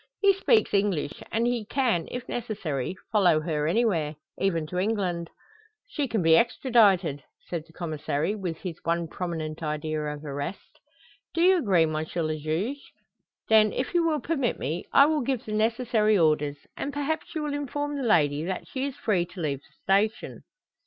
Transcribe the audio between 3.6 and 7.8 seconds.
anywhere, even to England." "She can be extradited," said the